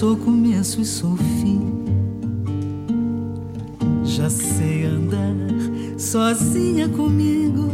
sou 0.00 0.16
começo 0.16 0.80
e 0.80 0.84
sou 0.86 1.14
fim. 1.14 1.60
Já 4.02 4.30
sei 4.30 4.86
andar 4.86 5.34
sozinha 5.98 6.88
comigo, 6.88 7.70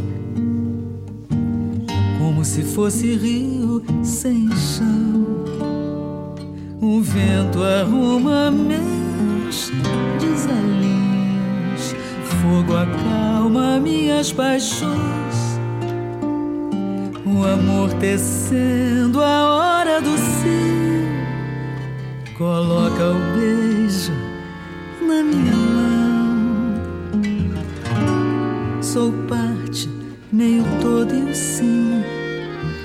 como 2.19 2.45
se 2.45 2.65
fosse 2.65 3.15
rio 3.15 3.81
sem 4.03 4.49
chão. 4.57 5.25
O 6.81 7.01
vento 7.01 7.63
arruma 7.63 8.51
meus 8.51 9.71
desalinhos, 10.19 11.95
fogo 12.25 12.75
acalma 12.75 13.79
minhas 13.79 14.33
paixões. 14.33 15.61
O 17.25 17.45
amor 17.45 17.93
tecendo 18.01 19.23
a 19.23 19.55
hora 19.55 20.01
do 20.01 20.19
cio 20.19 20.86
coloca 22.37 23.13
o 23.13 23.19
beijo 23.35 24.13
na 25.01 25.23
minha 25.23 25.57
mão. 25.57 26.75
Sou 28.83 29.11
parte, 29.27 29.89
meio 30.31 30.65
todo 30.83 31.15
e 31.15 31.31
o 31.31 31.35
sim, 31.35 32.03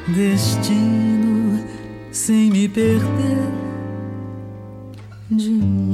destino, 0.08 1.66
sem 2.12 2.50
me 2.50 2.70
perder 2.70 3.52
de 5.30 5.50
mim. 5.50 5.91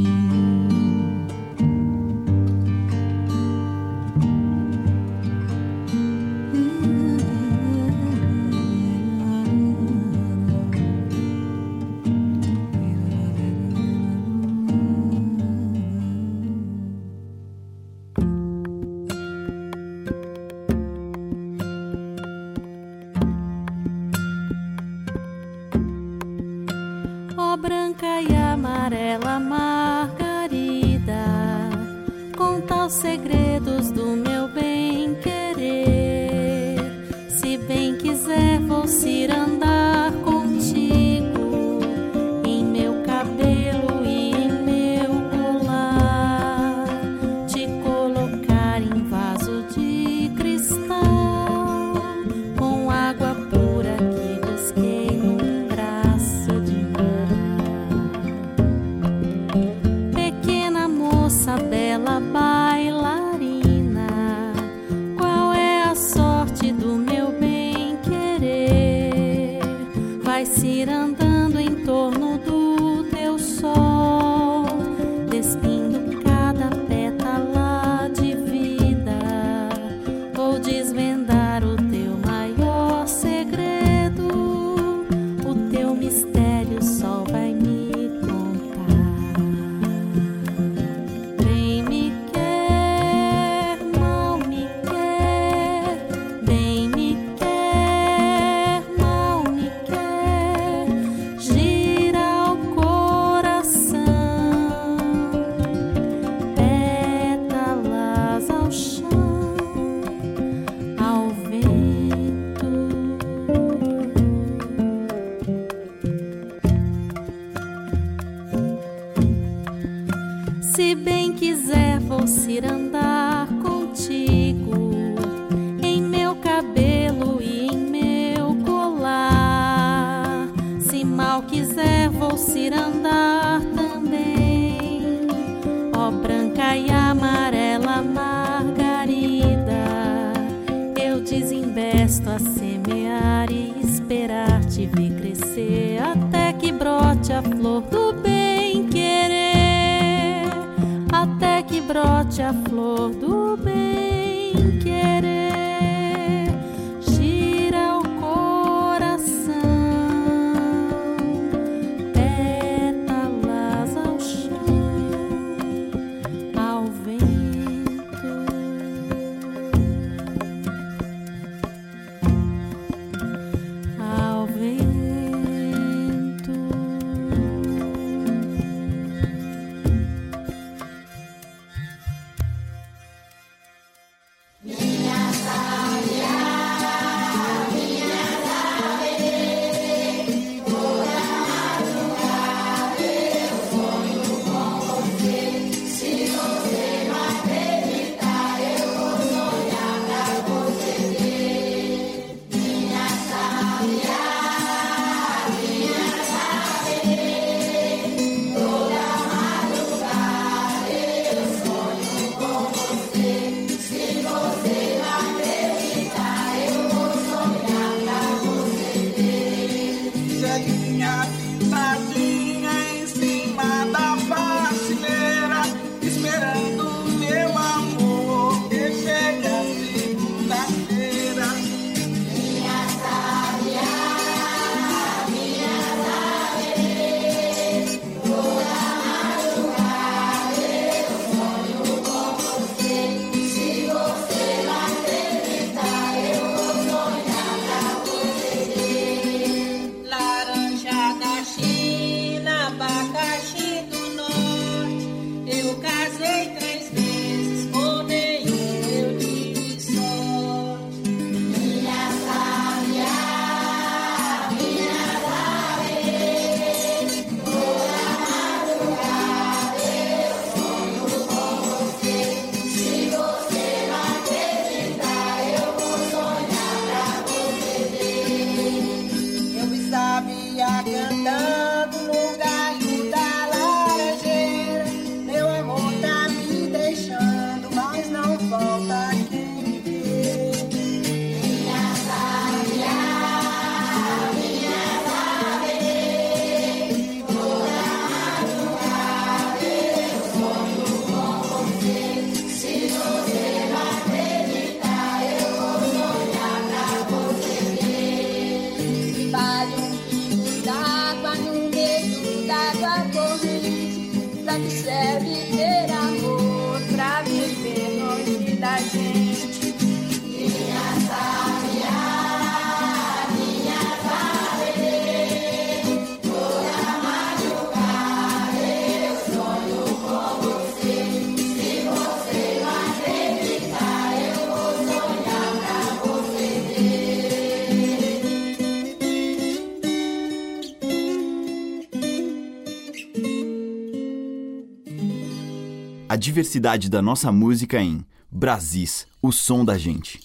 Diversidade 346.27 346.89
da 346.89 347.01
nossa 347.01 347.31
música 347.31 347.81
em 347.81 348.05
Brasis, 348.29 349.07
o 349.21 349.31
som 349.31 349.63
da 349.63 349.77
gente. 349.77 350.19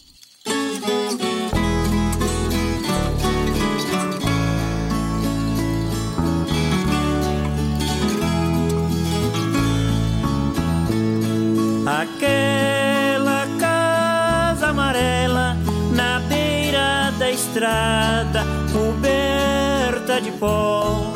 Aquela 11.86 13.46
casa 13.60 14.70
amarela 14.70 15.56
na 15.94 16.18
beira 16.28 17.12
da 17.16 17.30
estrada, 17.30 18.44
coberta 18.72 20.20
de 20.20 20.32
pó, 20.32 21.12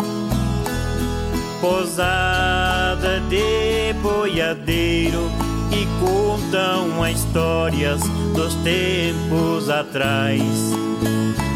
posada 1.61 2.86
de 3.29 3.93
boiadeiro 4.03 5.31
e 5.73 5.87
contam 6.01 7.07
histórias 7.09 8.01
dos 8.35 8.55
tempos 8.57 9.69
atrás. 9.69 10.41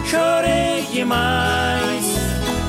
Chorei 0.05 0.87
demais, 0.93 2.05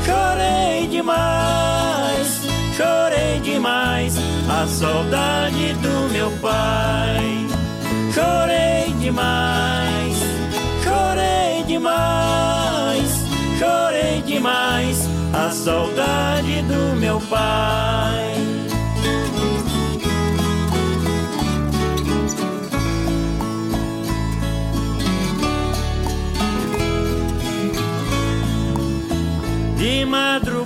chorei 0.05 0.87
demais, 0.87 2.41
chorei 2.77 3.39
demais 3.39 4.15
a 4.49 4.67
saudade 4.67 5.73
do 5.75 6.13
meu 6.13 6.29
pai. 6.39 7.47
Chorei 8.13 8.93
demais, 8.99 10.17
chorei 10.83 11.63
demais, 11.65 13.25
chorei 13.57 14.21
demais 14.21 15.09
a 15.33 15.49
saudade 15.49 16.61
do 16.63 16.95
meu 16.97 17.19
pai. 17.21 18.60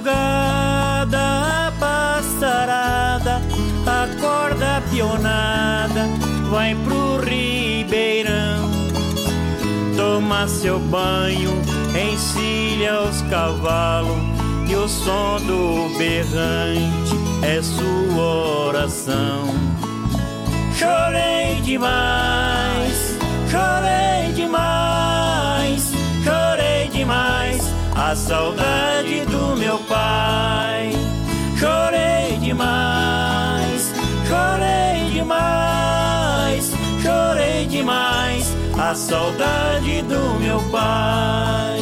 Madrugada 0.05 1.67
a 1.67 1.71
passarada 1.79 3.41
acorda 3.85 4.81
pionada, 4.91 6.07
vai 6.49 6.75
pro 6.75 7.17
ribeirão. 7.23 8.69
Toma 9.95 10.47
seu 10.47 10.79
banho, 10.79 11.51
encilha 12.11 13.01
os 13.01 13.21
cavalos 13.23 14.17
e 14.67 14.75
o 14.75 14.87
som 14.87 15.37
do 15.41 15.97
berrante 15.97 17.15
é 17.41 17.61
sua 17.61 18.67
oração. 18.67 19.45
Chorei 20.77 21.61
demais, 21.61 23.17
chorei 23.49 24.33
demais 24.33 25.14
a 28.05 28.15
saudade 28.15 29.25
do 29.25 29.55
meu 29.57 29.79
pai. 29.79 30.91
Chorei 31.57 32.37
demais, 32.37 33.93
chorei 34.27 35.09
demais, 35.11 36.71
chorei 37.01 37.65
demais 37.65 38.55
a 38.77 38.93
saudade 38.93 40.03
do 40.03 40.39
meu 40.39 40.59
pai. 40.71 41.79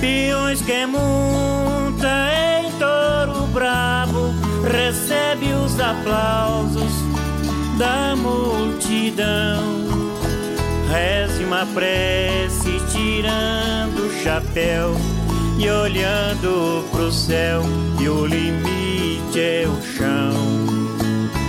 Peões 0.00 0.62
que 0.62 0.86
monta 0.86 1.49
recebe 5.40 5.52
os 5.54 5.80
aplausos 5.80 6.92
da 7.78 8.14
multidão. 8.16 9.88
Reze 10.88 11.44
uma 11.44 11.66
prece 11.66 12.80
tirando 12.92 14.06
o 14.06 14.22
chapéu 14.22 14.94
e 15.58 15.68
olhando 15.68 16.84
pro 16.90 17.10
céu, 17.10 17.62
e 17.98 18.08
o 18.08 18.26
limite 18.26 19.40
é 19.40 19.66
o 19.66 19.82
chão. 19.82 20.32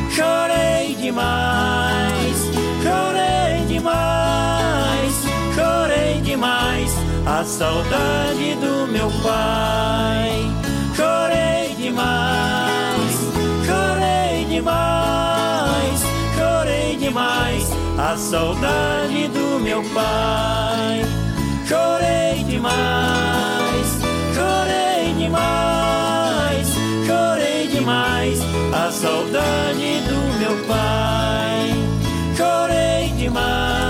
Chorei 0.10 0.96
demais, 0.96 2.38
chorei 2.84 3.66
demais, 3.68 5.14
chorei 5.56 6.22
demais 6.22 6.92
a 7.26 7.44
saudade 7.44 8.56
do 8.56 8.88
meu 8.92 9.10
pai. 9.24 10.52
Chorei 10.96 11.76
demais, 11.76 12.81
demais, 14.62 16.04
chorei 16.38 16.96
demais 16.96 17.72
a 17.98 18.16
saudade 18.16 19.28
do 19.30 19.60
meu 19.60 19.84
pai. 19.94 21.02
Chorei 21.68 22.44
demais, 22.44 23.88
chorei 24.36 25.14
demais, 25.18 26.68
chorei 27.08 27.68
demais 27.68 28.40
a 28.74 28.92
saudade 28.92 30.02
do 30.08 30.40
meu 30.40 30.56
pai. 30.68 31.74
Chorei 32.38 33.10
demais, 33.18 33.81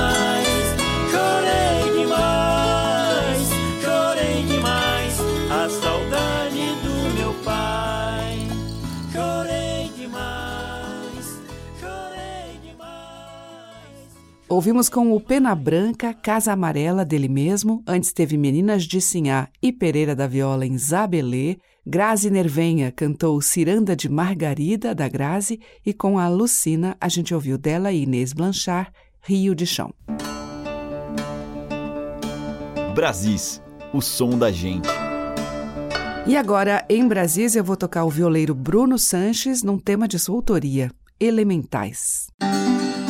Ouvimos 14.51 14.89
com 14.89 15.13
o 15.13 15.21
Pena 15.21 15.55
Branca, 15.55 16.13
Casa 16.13 16.51
Amarela 16.51 17.05
dele 17.05 17.29
mesmo, 17.29 17.81
antes 17.87 18.11
teve 18.11 18.37
Meninas 18.37 18.83
de 18.83 18.99
Sinhá 18.99 19.47
e 19.61 19.71
Pereira 19.71 20.13
da 20.13 20.27
Viola 20.27 20.65
em 20.65 20.77
Zabelê, 20.77 21.55
Grazi 21.87 22.29
Nervenha 22.29 22.91
cantou 22.91 23.41
Ciranda 23.41 23.95
de 23.95 24.09
Margarida, 24.09 24.93
da 24.93 25.07
Grazi, 25.07 25.61
e 25.85 25.93
com 25.93 26.19
a 26.19 26.27
Lucina 26.27 26.97
a 26.99 27.07
gente 27.07 27.33
ouviu 27.33 27.57
dela 27.57 27.93
e 27.93 28.03
Inês 28.03 28.33
Blanchard, 28.33 28.91
Rio 29.21 29.55
de 29.55 29.65
Chão. 29.65 29.93
Brasis, 32.93 33.61
o 33.93 34.01
som 34.01 34.37
da 34.37 34.51
gente. 34.51 34.89
E 36.27 36.35
agora, 36.35 36.85
em 36.89 37.07
Brasília, 37.07 37.59
eu 37.59 37.63
vou 37.63 37.77
tocar 37.77 38.03
o 38.03 38.09
violeiro 38.09 38.53
Bruno 38.53 38.99
Sanches 38.99 39.63
num 39.63 39.79
tema 39.79 40.09
de 40.09 40.19
sua 40.19 40.35
autoria, 40.35 40.91
Elementais. 41.21 42.27
Elementais 42.41 43.00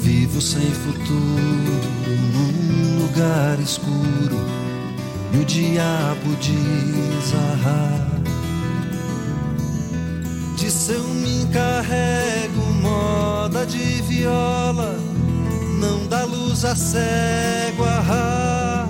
Vivo 0.00 0.40
sem 0.40 0.70
futuro 0.70 1.80
num 2.32 3.02
lugar 3.02 3.58
escuro 3.60 4.38
e 5.32 5.36
o 5.38 5.44
diabo 5.44 6.36
diz 6.40 7.34
ah, 7.34 8.06
Disse 10.56 10.92
eu 10.92 11.04
me 11.04 11.42
encarrego 11.42 12.62
moda 12.80 13.66
de 13.66 14.00
viola 14.02 14.96
não 15.78 16.06
dá 16.06 16.24
luz 16.24 16.64
a 16.64 16.74
cego 16.74 17.84
ah, 17.84 18.88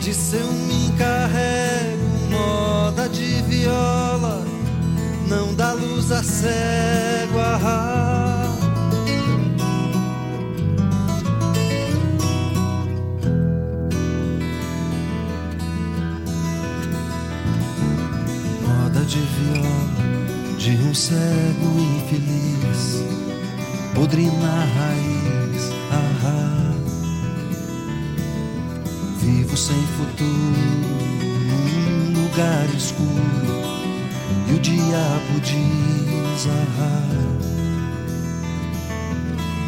Disse 0.00 0.36
eu 0.36 0.52
me 0.52 0.86
encarrego 0.86 2.02
moda 2.30 3.08
de 3.10 3.42
viola 3.42 4.42
não 5.28 5.54
dá 5.54 5.72
luz 5.72 6.10
a 6.10 6.22
cego 6.22 7.38
ah, 7.38 8.25
de 19.06 19.20
viola 19.20 20.56
de 20.58 20.70
um 20.70 20.92
cego 20.92 21.80
infeliz 21.96 23.04
podre 23.94 24.26
na 24.26 24.64
raiz. 24.76 25.70
Ah, 25.92 26.74
vivo 29.20 29.56
sem 29.56 29.80
futuro 29.96 30.26
num 31.46 32.22
lugar 32.22 32.66
escuro 32.76 33.46
e 34.48 34.54
o 34.54 34.58
diabo 34.58 35.40
diz: 35.40 36.48
ah, 36.48 37.36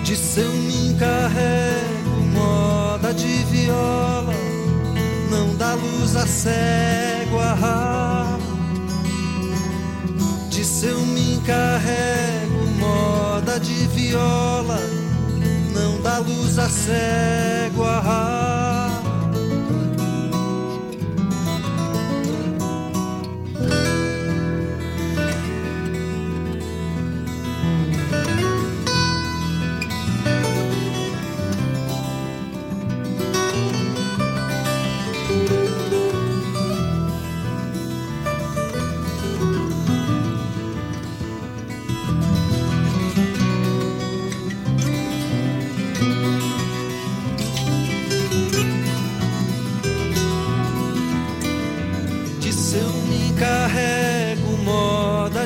de 0.03 0.16
seu 0.16 0.53
me 0.53 0.89
encarrego 0.89 2.11
moda 2.34 3.14
de 3.14 3.45
viola, 3.45 4.34
não 5.30 5.55
dá 5.55 5.74
luz 5.74 6.16
a 6.16 6.26
cego. 6.26 7.39
Ah, 7.41 8.47
de 10.59 10.65
seu 10.65 10.99
me 11.07 11.35
encarrego 11.35 12.67
moda 12.81 13.61
de 13.61 13.87
viola, 13.87 14.81
não 15.73 16.03
dá 16.03 16.19
luz 16.19 16.59
a 16.59 16.69
cego. 16.69 17.85
Ah, 17.85 18.58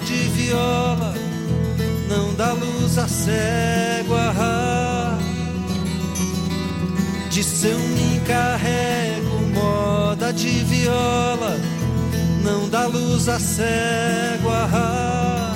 de 0.05 0.28
viola, 0.28 1.14
não 2.09 2.34
dá 2.34 2.53
luz 2.53 2.98
a 2.98 3.09
cego. 3.09 4.14
Ah, 4.14 5.18
de 7.30 7.42
seu 7.42 7.78
me 7.78 8.16
encarrego 8.16 9.40
moda 9.55 10.32
de 10.32 10.64
viola, 10.64 11.57
não 12.42 12.68
dá 12.68 12.86
luz 12.86 13.28
a 13.28 13.38
cego. 13.38 14.50
Ah, 14.50 15.55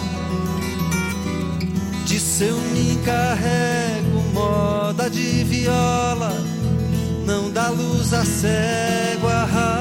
de 2.07 2.21
seu 2.21 2.57
me 2.57 2.93
encarrego 2.93 4.23
moda 4.33 5.11
de 5.11 5.45
viola, 5.45 6.33
não 7.27 7.51
dá 7.51 7.69
luz 7.69 8.13
a 8.13 8.25
cego. 8.25 9.27
Ah, 9.29 9.76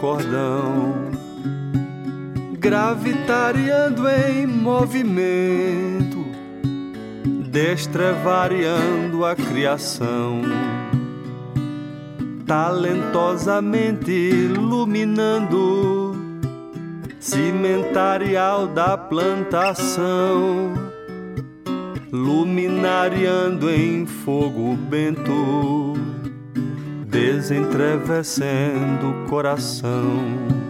cordão, 0.00 1.10
gravitariando 2.58 4.08
em 4.08 4.46
movimento, 4.46 6.24
destrevariando 7.50 9.26
a 9.26 9.36
criação, 9.36 10.40
talentosamente 12.46 14.10
iluminando, 14.10 16.16
cimentarial 17.18 18.68
da 18.68 18.96
plantação 18.96 20.72
luminariando 22.10 23.70
em 23.70 24.06
fogo 24.06 24.74
bento, 24.74 26.09
desentrevecendo 27.10 29.10
o 29.10 29.26
coração. 29.26 30.69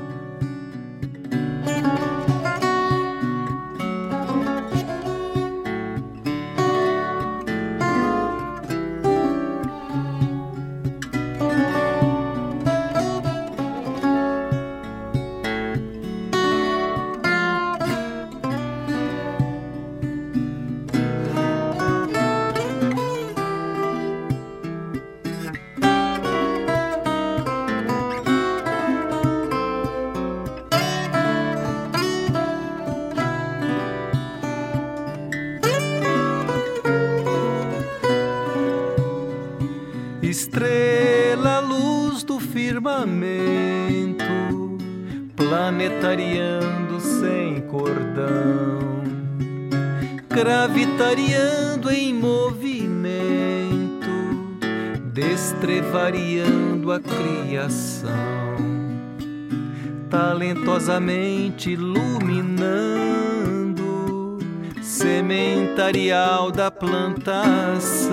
Da 66.60 66.70
plantação, 66.70 68.10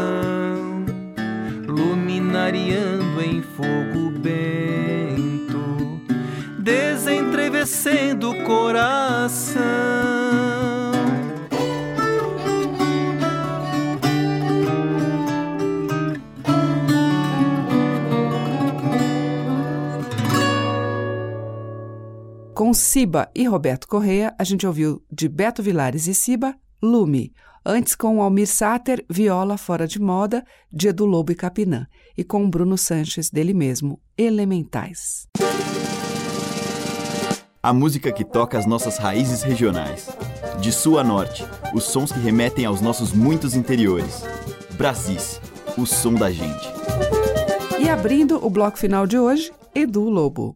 luminariando 1.67 3.21
em 3.21 3.41
fogo 3.41 4.09
bento, 4.21 5.99
desentrevecendo 6.57 8.31
o 8.31 8.43
coração. 8.45 9.57
Com 22.53 22.73
Siba 22.73 23.29
e 23.35 23.45
Roberto 23.45 23.89
Correia, 23.89 24.33
a 24.39 24.45
gente 24.45 24.65
ouviu 24.65 25.03
de 25.11 25.27
Beto 25.27 25.61
Vilares 25.61 26.07
e 26.07 26.15
Siba, 26.15 26.55
Lume. 26.81 27.33
Antes 27.69 27.95
com 27.95 28.21
Almir 28.21 28.47
Sater, 28.47 29.03
Viola 29.09 29.57
Fora 29.57 29.85
de 29.85 29.99
Moda, 29.99 30.41
de 30.71 30.87
Edu 30.87 31.05
Lobo 31.05 31.33
e 31.33 31.35
Capinã. 31.35 31.85
E 32.17 32.23
com 32.23 32.49
Bruno 32.49 32.77
Sanches, 32.77 33.29
dele 33.29 33.53
mesmo, 33.53 33.99
Elementais. 34.17 35.27
A 37.61 37.73
música 37.73 38.09
que 38.09 38.23
toca 38.23 38.57
as 38.57 38.65
nossas 38.65 38.97
raízes 38.97 39.41
regionais. 39.43 40.07
De 40.61 40.71
sul 40.71 40.97
a 40.97 41.03
norte, 41.03 41.43
os 41.73 41.83
sons 41.83 42.09
que 42.09 42.19
remetem 42.19 42.63
aos 42.63 42.79
nossos 42.79 43.11
muitos 43.11 43.53
interiores. 43.53 44.23
Brasis, 44.77 45.41
o 45.77 45.85
som 45.85 46.13
da 46.13 46.31
gente. 46.31 46.69
E 47.81 47.89
abrindo 47.89 48.39
o 48.45 48.49
bloco 48.49 48.77
final 48.77 49.05
de 49.05 49.19
hoje, 49.19 49.51
Edu 49.75 50.09
Lobo. 50.09 50.55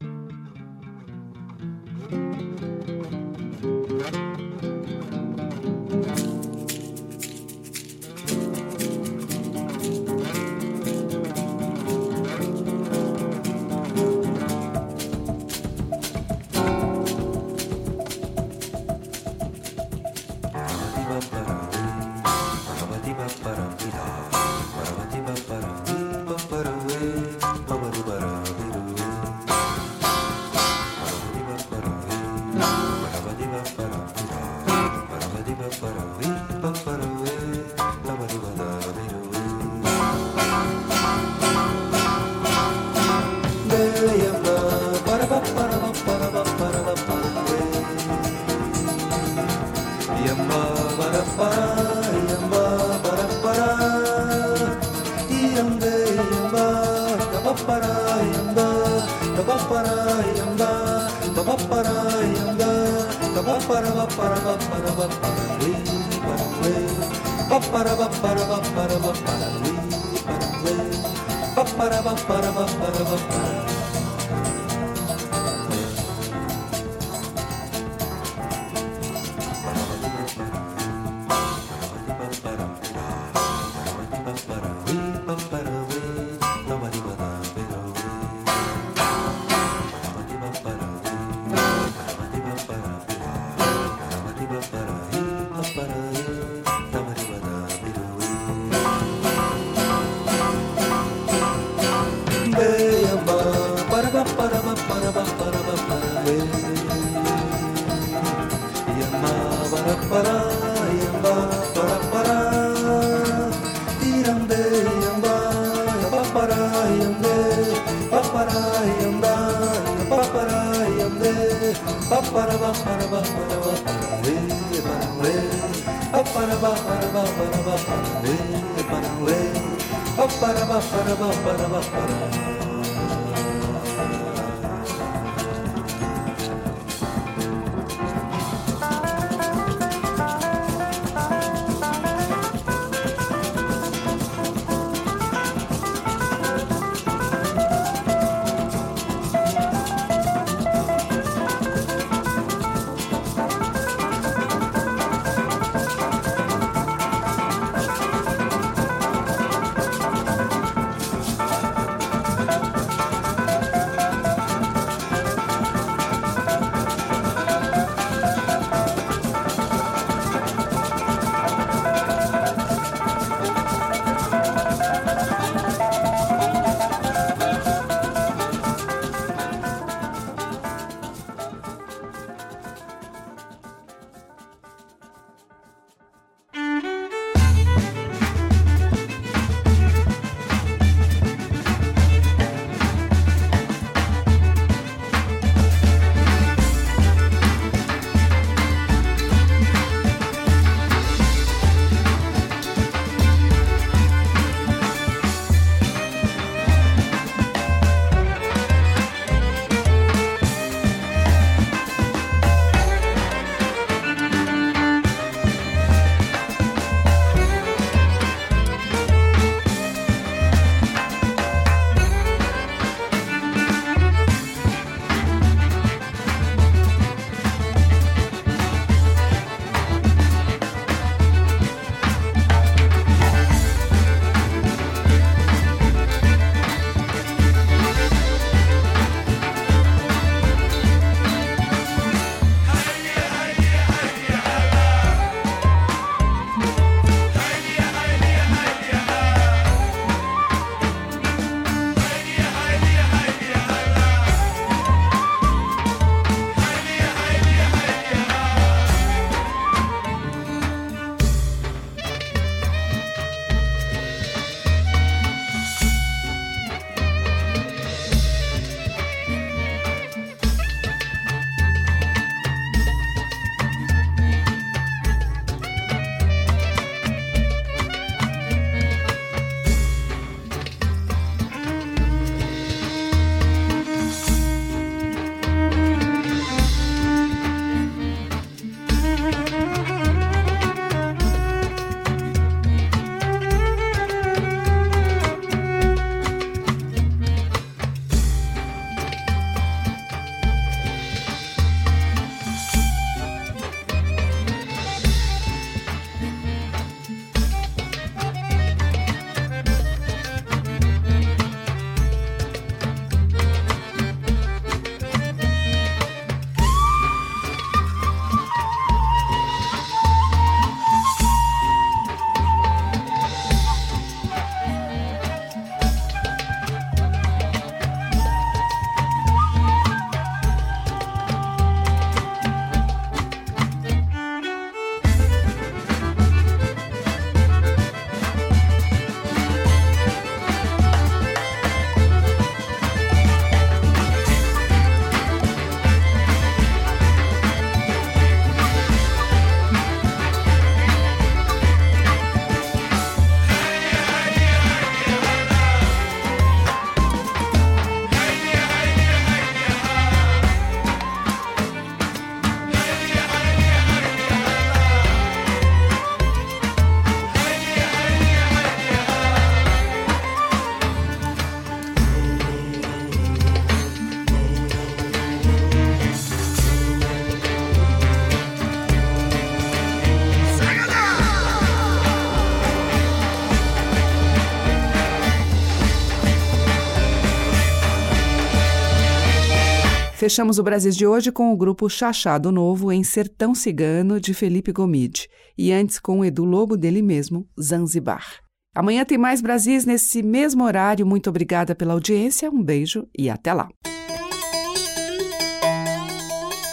Fechamos 390.31 390.57
o 390.57 390.63
Brasil 390.63 390.91
de 390.91 391.05
hoje 391.05 391.29
com 391.29 391.51
o 391.51 391.57
grupo 391.57 391.89
Chachado 391.89 392.53
Novo 392.53 392.89
em 392.89 393.03
Sertão 393.03 393.53
Cigano, 393.53 394.17
de 394.17 394.33
Felipe 394.33 394.71
Gomide. 394.71 395.27
E 395.57 395.73
antes 395.73 395.99
com 395.99 396.21
o 396.21 396.23
Edu 396.23 396.45
Lobo 396.45 396.77
dele 396.77 397.01
mesmo, 397.01 397.45
Zanzibar. 397.61 398.39
Amanhã 398.73 399.03
tem 399.03 399.17
mais 399.17 399.41
Brasis 399.41 399.83
nesse 399.83 400.23
mesmo 400.23 400.63
horário. 400.63 401.05
Muito 401.05 401.29
obrigada 401.29 401.75
pela 401.75 401.91
audiência, 401.91 402.49
um 402.49 402.63
beijo 402.63 403.05
e 403.13 403.29
até 403.29 403.53
lá. 403.53 403.67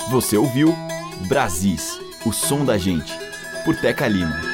Você 0.08 0.36
ouviu 0.36 0.72
Brasis, 1.26 1.98
o 2.24 2.32
som 2.32 2.64
da 2.64 2.78
gente, 2.78 3.12
por 3.64 3.74
Teca 3.74 4.06
Lima. 4.06 4.47